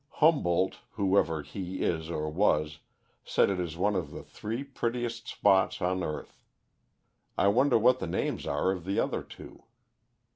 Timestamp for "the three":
4.09-4.63